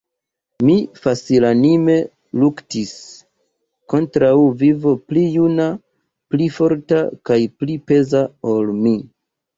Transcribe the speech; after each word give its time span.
Mi 0.67 0.75
facilanime 1.01 1.97
luktis 2.43 2.95
kontraŭ 3.95 4.33
viro 4.63 4.95
pli 5.11 5.27
juna, 5.37 5.69
pli 6.33 6.49
forta 6.59 7.03
kaj 7.31 7.39
pli 7.61 7.77
peza 7.93 8.27
ol 8.57 8.75
mi. 8.83 8.97